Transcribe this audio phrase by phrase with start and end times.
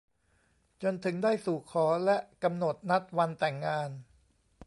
[0.81, 3.89] จนถึงได้สู่ขอและกำหนดนัดวันแต่งงาน